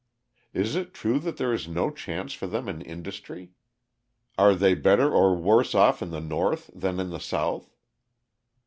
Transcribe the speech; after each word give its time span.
Is 0.55 0.75
it 0.75 0.95
true 0.95 1.19
that 1.19 1.37
there 1.37 1.53
is 1.53 1.67
no 1.67 1.91
chance 1.91 2.33
for 2.33 2.47
them 2.47 2.67
in 2.67 2.81
industry? 2.81 3.51
Are 4.35 4.55
they 4.55 4.73
better 4.73 5.11
or 5.13 5.35
worse 5.37 5.75
off 5.75 6.01
in 6.01 6.09
the 6.09 6.19
North 6.19 6.71
than 6.73 6.99
in 6.99 7.11
the 7.11 7.19
South? 7.19 7.71